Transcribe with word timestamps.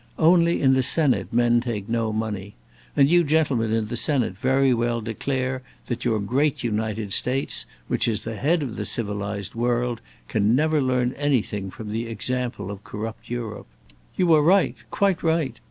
Only 0.17 0.63
in 0.63 0.73
the 0.73 0.81
Senate 0.81 1.31
men 1.31 1.61
take 1.61 1.87
no 1.87 2.11
money. 2.11 2.55
And 2.97 3.07
you 3.07 3.23
gentlemen 3.23 3.71
in 3.71 3.85
the 3.85 3.95
Senate 3.95 4.35
very 4.35 4.73
well 4.73 4.99
declare 4.99 5.61
that 5.85 6.03
your 6.03 6.19
great 6.19 6.63
United 6.63 7.13
States, 7.13 7.67
which 7.87 8.07
is 8.07 8.23
the 8.23 8.35
head 8.35 8.63
of 8.63 8.77
the 8.77 8.85
civilized 8.85 9.53
world, 9.53 10.01
can 10.27 10.55
never 10.55 10.81
learn 10.81 11.13
anything 11.19 11.69
from 11.69 11.91
the 11.91 12.07
example 12.07 12.71
of 12.71 12.83
corrupt 12.83 13.29
Europe. 13.29 13.67
You 14.15 14.33
are 14.33 14.41
right 14.41 14.75
quite 14.89 15.21
right! 15.21 15.59